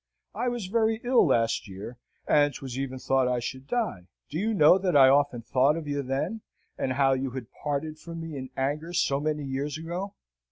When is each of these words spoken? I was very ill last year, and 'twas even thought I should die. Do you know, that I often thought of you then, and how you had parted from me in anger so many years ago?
I 0.33 0.47
was 0.47 0.65
very 0.65 0.99
ill 1.03 1.27
last 1.27 1.67
year, 1.67 1.99
and 2.27 2.51
'twas 2.51 2.75
even 2.75 2.97
thought 2.97 3.27
I 3.27 3.37
should 3.37 3.67
die. 3.67 4.07
Do 4.31 4.39
you 4.39 4.51
know, 4.51 4.79
that 4.79 4.97
I 4.97 5.09
often 5.09 5.43
thought 5.43 5.77
of 5.77 5.87
you 5.87 6.01
then, 6.01 6.41
and 6.75 6.93
how 6.93 7.13
you 7.13 7.29
had 7.29 7.51
parted 7.61 7.99
from 7.99 8.19
me 8.19 8.35
in 8.35 8.49
anger 8.57 8.93
so 8.93 9.19
many 9.19 9.43
years 9.43 9.77
ago? 9.77 10.15